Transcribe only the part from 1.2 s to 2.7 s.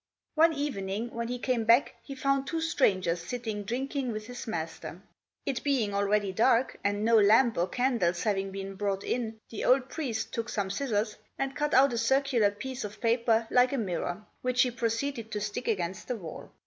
he came back he found two